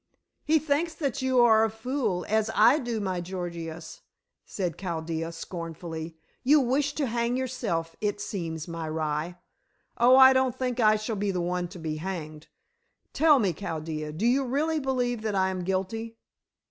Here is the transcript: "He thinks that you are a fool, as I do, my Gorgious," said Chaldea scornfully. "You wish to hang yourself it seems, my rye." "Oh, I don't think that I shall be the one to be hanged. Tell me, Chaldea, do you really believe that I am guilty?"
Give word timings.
"He 0.43 0.57
thinks 0.57 0.95
that 0.95 1.21
you 1.21 1.41
are 1.41 1.63
a 1.63 1.69
fool, 1.69 2.25
as 2.27 2.49
I 2.55 2.79
do, 2.79 2.99
my 2.99 3.21
Gorgious," 3.21 4.01
said 4.43 4.75
Chaldea 4.75 5.31
scornfully. 5.31 6.17
"You 6.41 6.59
wish 6.59 6.93
to 6.95 7.05
hang 7.05 7.37
yourself 7.37 7.95
it 8.01 8.19
seems, 8.19 8.67
my 8.67 8.89
rye." 8.89 9.37
"Oh, 9.99 10.15
I 10.17 10.33
don't 10.33 10.55
think 10.57 10.77
that 10.77 10.87
I 10.89 10.95
shall 10.95 11.17
be 11.17 11.29
the 11.29 11.39
one 11.39 11.67
to 11.67 11.77
be 11.77 11.97
hanged. 11.97 12.47
Tell 13.13 13.37
me, 13.37 13.53
Chaldea, 13.53 14.11
do 14.11 14.25
you 14.25 14.43
really 14.43 14.79
believe 14.79 15.21
that 15.21 15.35
I 15.35 15.49
am 15.51 15.63
guilty?" 15.63 16.17